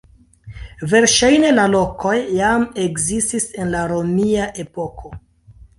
[0.93, 5.17] Verŝajne la lokoj jam ekzistis en la romia epoko.